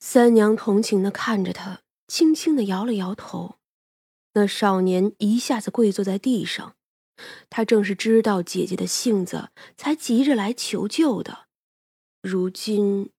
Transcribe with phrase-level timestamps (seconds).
[0.00, 3.58] 三娘同情的看着他，轻轻的摇了摇头。
[4.32, 6.74] 那少年一下子跪坐在地上，
[7.50, 11.46] 他正是知道姐姐的性子，才急着来求救的。
[12.22, 13.10] 如今，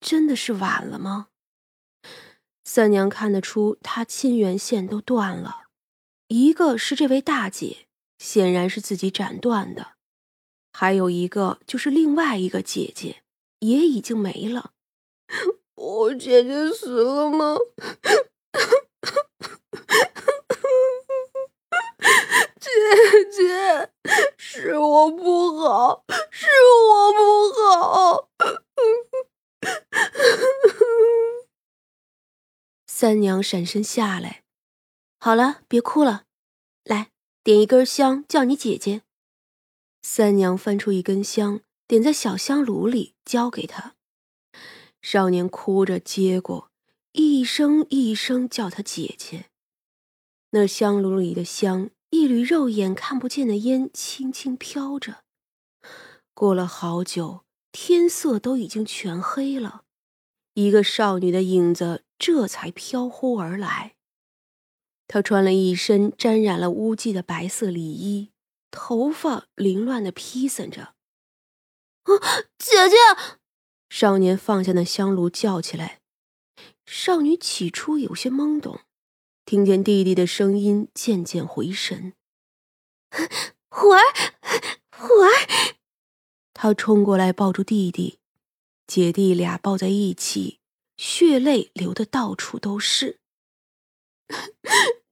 [0.00, 1.28] 真的是晚了吗？
[2.62, 5.62] 三娘看得出，他亲缘线都断了，
[6.28, 7.88] 一个是这位大姐，
[8.18, 9.96] 显然是自己斩断的；
[10.72, 13.24] 还有一个就是另外一个姐姐，
[13.58, 14.72] 也已经没了。
[15.82, 17.56] 我姐姐死了吗？
[22.60, 22.70] 姐
[23.32, 23.90] 姐，
[24.36, 26.46] 是我不好，是
[26.90, 28.28] 我不好。
[32.86, 34.42] 三娘闪身下来，
[35.18, 36.24] 好了，别哭了，
[36.84, 37.10] 来
[37.42, 39.00] 点一根香，叫你姐姐。
[40.02, 43.94] 三娘翻出一根香，点在小香炉里，交给他。
[45.02, 46.70] 少年哭着接过，
[47.12, 49.46] 一声一声叫他姐姐。
[50.50, 55.24] 那香炉里的香，一缕肉眼看不见的烟轻轻飘着。
[56.34, 59.84] 过了好久，天色都已经全黑了，
[60.54, 63.94] 一个少女的影子这才飘忽而来。
[65.06, 68.30] 她穿了一身沾染了污迹的白色里衣，
[68.70, 70.94] 头发凌乱的披散着。
[72.02, 72.12] 啊，
[72.58, 72.96] 姐姐！
[73.90, 76.00] 少年放下那香炉，叫起来。
[76.86, 78.80] 少女起初有些懵懂，
[79.44, 82.14] 听见弟弟的声音，渐渐回神。
[83.68, 84.00] 虎儿，
[84.96, 85.74] 虎儿！
[86.54, 88.20] 他冲过来抱住弟弟，
[88.86, 90.60] 姐弟俩抱在一起，
[90.96, 93.18] 血泪流的到处都是。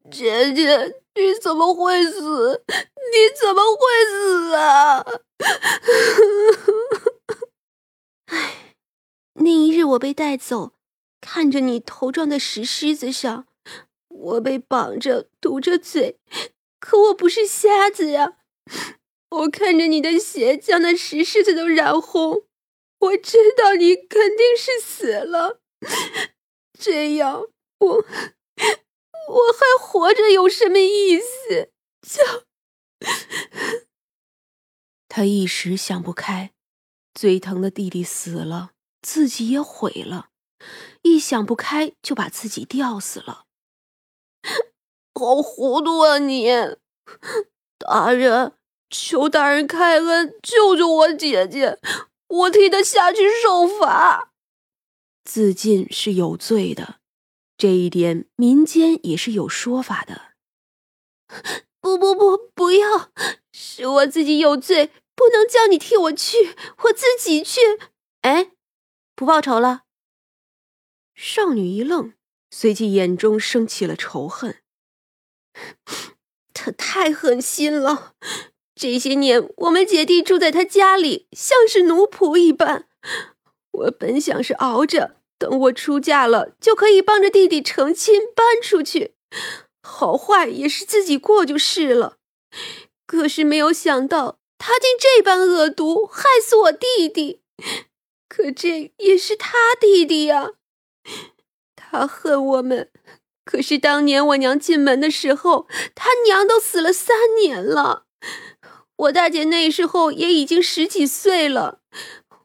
[0.08, 2.64] 姐姐，你怎么会死？
[2.68, 5.04] 你怎么会死啊？
[8.26, 8.54] 唉。
[9.40, 10.74] 那一日我被带走，
[11.20, 13.48] 看着你头撞在石狮子上，
[14.08, 16.20] 我被绑着堵着嘴，
[16.78, 18.38] 可我不是瞎子呀！
[19.30, 22.44] 我看着你的血将那石狮子都染红，
[23.00, 25.60] 我知道你肯定是死了。
[26.78, 27.48] 这样，
[27.80, 31.72] 我我还活着有什么意思？
[32.02, 32.46] 就
[35.08, 36.52] 他一时想不开，
[37.12, 38.70] 最疼的弟弟死了。
[39.00, 40.30] 自己也毁了，
[41.02, 43.44] 一想不开就把自己吊死了。
[45.14, 46.48] 好糊涂啊你！
[47.78, 48.52] 大人，
[48.90, 51.78] 求大人开恩，救救我姐姐，
[52.28, 54.32] 我替她下去受罚。
[55.24, 57.00] 自尽是有罪的，
[57.56, 60.32] 这一点民间也是有说法的。
[61.80, 63.10] 不不不，不要！
[63.52, 66.54] 是我自己有罪，不能叫你替我去，
[66.84, 67.60] 我自己去。
[68.22, 68.52] 哎。
[69.18, 69.82] 不报仇了。
[71.12, 72.12] 少女一愣，
[72.52, 74.58] 随即眼中升起了仇恨。
[76.54, 78.12] 他太狠心了！
[78.76, 82.86] 这些年，我们姐弟住在他家里，像是奴仆一般。
[83.72, 89.16] 我本想是熬着，等我出嫁了，就可以帮着弟弟成亲，搬出去，
[89.82, 92.18] 好坏也是自己过就是了。
[93.04, 97.42] 可是没有想到，他竟这般恶毒，害死我弟弟。
[98.38, 100.52] 可这也是他弟弟呀，
[101.74, 102.88] 他恨我们。
[103.44, 105.66] 可是当年我娘进门的时候，
[105.96, 108.04] 他娘都死了三年了。
[108.94, 111.80] 我大姐那时候也已经十几岁了。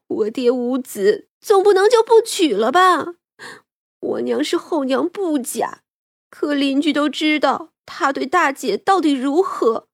[0.07, 3.13] 我爹无子，总不能就不娶了吧？
[3.99, 5.83] 我娘是后娘不假，
[6.31, 9.87] 可邻居都知道他对大姐到底如何，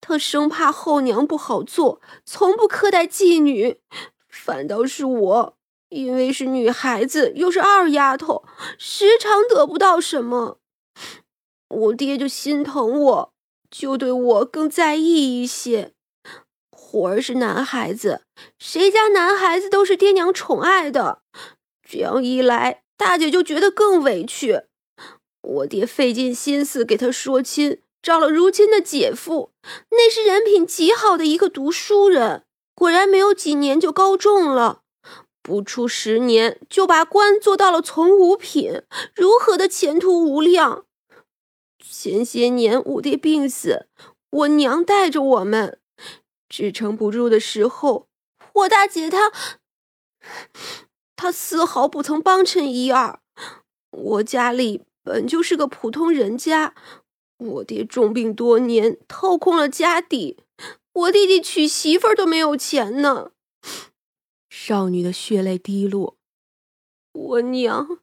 [0.00, 3.78] 他生怕后娘不好做，从不苛待妓女。
[4.44, 5.56] 反倒是我，
[5.88, 8.44] 因为是女孩子，又是二丫头，
[8.78, 10.58] 时常得不到什么，
[11.68, 13.32] 我爹就心疼我，
[13.70, 15.92] 就对我更在意一些。
[16.70, 18.22] 虎儿是男孩子，
[18.58, 21.22] 谁家男孩子都是爹娘宠爱的，
[21.82, 24.62] 这样一来，大姐就觉得更委屈。
[25.42, 29.50] 我爹费尽心思给她说亲，找了如今的姐夫，
[29.90, 32.44] 那是人品极好的一个读书人。
[32.76, 34.82] 果然没有几年就高中了，
[35.42, 38.82] 不出十年就把官做到了从五品，
[39.14, 40.84] 如何的前途无量？
[41.82, 43.86] 前些年我爹病死，
[44.28, 45.78] 我娘带着我们，
[46.50, 48.08] 支撑不住的时候，
[48.52, 49.32] 我大姐她，
[51.16, 53.20] 她丝毫不曾帮衬一二。
[53.90, 56.74] 我家里本就是个普通人家，
[57.38, 60.36] 我爹重病多年，掏空了家底。
[60.96, 63.32] 我弟弟娶媳妇儿都没有钱呢。
[64.48, 66.16] 少女的血泪滴落。
[67.12, 68.00] 我娘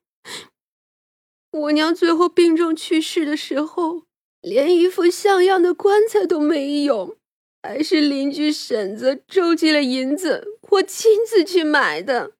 [1.49, 4.03] 我娘最后病重去世的时候，
[4.41, 7.17] 连一副像样的棺材都没有，
[7.63, 12.33] 还是邻居婶子周济了银子，我亲自去买的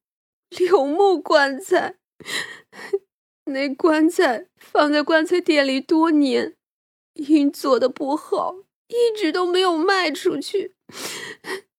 [0.50, 1.98] 柳木棺材。
[3.46, 6.56] 那棺材放在棺材店里多年，
[7.14, 8.56] 因做的不好，
[8.94, 10.76] 一直都没有卖出去。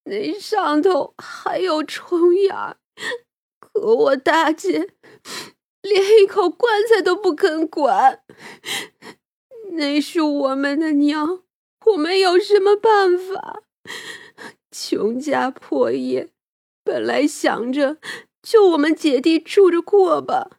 [0.05, 2.52] 那上头还有虫眼，
[3.61, 4.90] 可我大姐
[5.81, 8.22] 连一口棺材都不肯管。
[9.72, 11.44] 那是我们的娘，
[11.87, 13.62] 我们有什么办法？
[14.70, 16.31] 穷家破业，
[16.82, 17.99] 本来想着
[18.43, 20.58] 就我们姐弟住着过吧。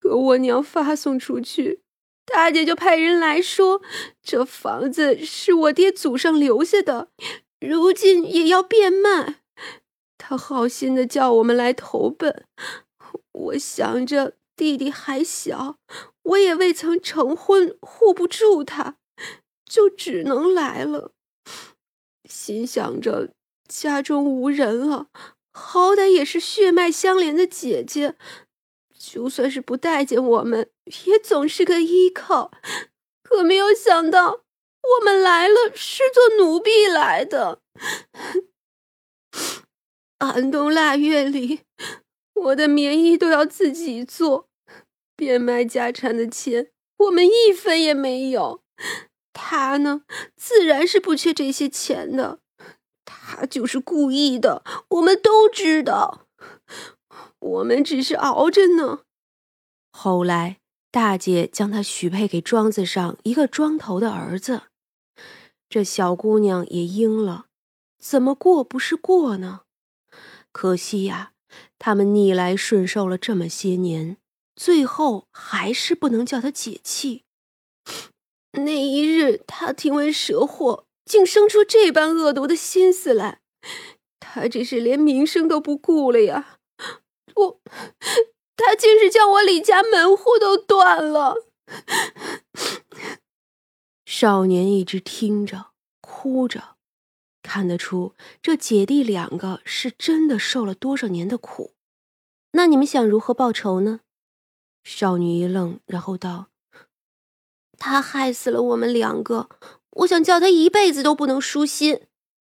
[0.00, 1.79] 可我娘发送出去，
[2.32, 3.82] 大姐就派人来说，
[4.22, 7.08] 这房子是我爹祖上留下的，
[7.60, 9.42] 如今也要变卖。
[10.16, 12.44] 他好心的叫我们来投奔。
[13.32, 15.76] 我想着弟弟还小，
[16.22, 18.96] 我也未曾成婚，护不住他，
[19.64, 21.12] 就只能来了。
[22.28, 23.30] 心想着
[23.66, 25.08] 家中无人了，
[25.52, 28.14] 好歹也是血脉相连的姐姐。
[29.12, 30.70] 就算是不待见我们，
[31.06, 32.52] 也总是个依靠。
[33.24, 34.44] 可没有想到，
[34.82, 37.60] 我们来了是做奴婢来的。
[40.20, 41.62] 寒冬腊月里，
[42.34, 44.48] 我的棉衣都要自己做，
[45.16, 48.62] 变卖家产的钱，我们一分也没有。
[49.32, 50.02] 他呢，
[50.36, 52.38] 自然是不缺这些钱的。
[53.04, 56.28] 他就是故意的，我们都知道。
[57.38, 59.00] 我们只是熬着呢。
[59.92, 60.58] 后来，
[60.90, 64.62] 大姐将她许配给庄子上一个庄头的儿子。
[65.68, 67.46] 这小姑娘也应了，
[67.98, 69.62] 怎么过不是过呢？
[70.52, 71.32] 可惜呀，
[71.78, 74.16] 他们逆来顺受了这么些年，
[74.56, 77.24] 最后还是不能叫她解气。
[78.52, 83.40] 那一日，他听闻蛇祸，竟生出这般恶毒的心思来。
[84.18, 86.58] 他这是连名声都不顾了呀！
[89.10, 91.34] 叫，我李家门户都断了。
[94.06, 96.76] 少年一直听着，哭着，
[97.42, 101.74] 看得出这姐弟两个是真的受了多少年的苦。
[102.52, 104.00] 那你们想如何报仇呢？
[104.82, 106.48] 少女一愣，然后道
[107.78, 109.48] ：“他害死了我们两个，
[109.90, 112.06] 我想叫他一辈子都不能舒心。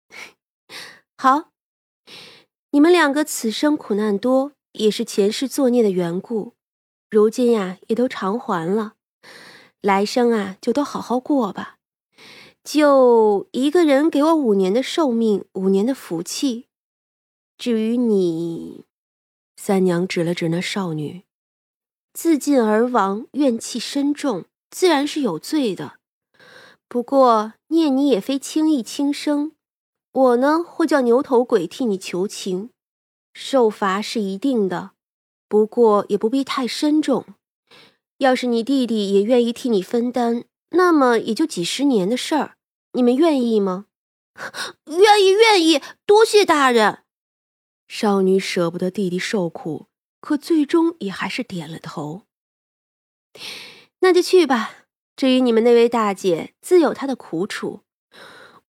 [1.17, 1.51] 好，
[2.71, 6.53] 你们两个此生苦难多。”也是前世作孽的缘故，
[7.09, 8.93] 如今呀也都偿还了，
[9.81, 11.77] 来生啊就都好好过吧。
[12.63, 16.65] 就一个人给我五年的寿命，五年的福气。
[17.57, 18.83] 至于你，
[19.55, 21.23] 三娘指了指那少女，
[22.11, 25.99] 自尽而亡，怨气深重，自然是有罪的。
[26.87, 29.53] 不过念你也非轻易轻生，
[30.11, 32.71] 我呢会叫牛头鬼替你求情。
[33.37, 34.91] 受罚是一定的，
[35.49, 37.25] 不过也不必太深重。
[38.19, 42.55] 要是你弟弟也愿意替你分担，那么也就几十年的事儿。
[42.93, 43.87] 你们愿意吗？
[44.87, 45.81] 愿意，愿意。
[46.05, 46.99] 多谢大人。
[47.89, 49.87] 少女舍不得弟弟受苦，
[50.21, 52.21] 可最终也还是点了头。
[53.99, 54.85] 那就去吧。
[55.17, 57.81] 至于你们那位大姐，自有她的苦楚。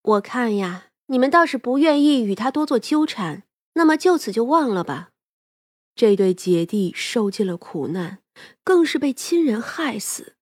[0.03, 3.45] 我看呀，你们倒是不愿意与她多做纠缠。
[3.77, 5.11] 那么就此就忘了吧。
[5.95, 8.19] 这对姐弟受尽了苦难，
[8.65, 10.35] 更是被亲人害死，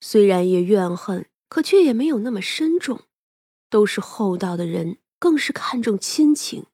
[0.00, 3.02] 虽然也怨恨，可却也没有那么深重。
[3.70, 6.66] 都是厚道的人，更是看重亲情。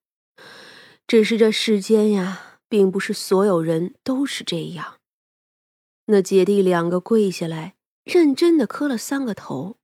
[1.06, 4.98] 只是这世间呀，并不是所有人都是这样。
[6.06, 9.76] 那姐弟两个跪下来，认真的磕了三个头。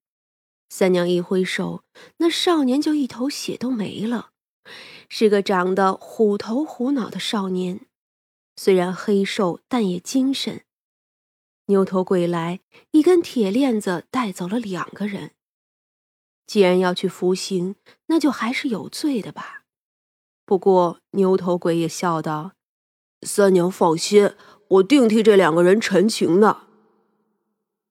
[0.69, 1.85] 三娘一挥手，
[2.19, 4.33] 那少年就一头血都没了。
[5.09, 7.81] 是个长得虎头虎脑的少年，
[8.57, 10.63] 虽然黑瘦，但也精神。
[11.67, 12.61] 牛头鬼来，
[12.93, 15.33] 一根铁链子带走了两个人。
[16.47, 17.75] 既然要去服刑，
[18.07, 19.65] 那就还是有罪的吧。
[20.45, 22.53] 不过牛头鬼也笑道
[23.27, 24.33] ：“三娘放心，
[24.69, 26.69] 我定替这两个人陈情的。”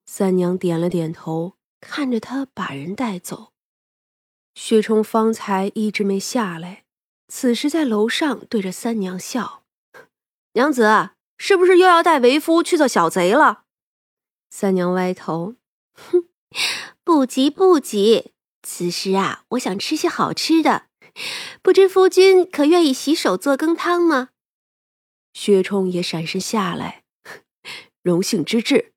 [0.08, 3.52] 三娘点了点头，看着他把人带走。
[4.56, 6.86] 薛冲方才一直没下来。
[7.28, 9.64] 此时在楼上对着三娘笑，
[10.54, 13.66] 娘子是不是又要带为夫去做小贼了？
[14.50, 15.56] 三娘歪头，
[15.94, 16.30] 哼，
[17.04, 18.32] 不急不急，
[18.64, 20.88] 此时啊，我想吃些好吃的，
[21.62, 24.30] 不知夫君可愿意洗手做羹汤吗？
[25.34, 27.04] 薛冲也闪身下来，
[28.02, 28.94] 荣幸之至。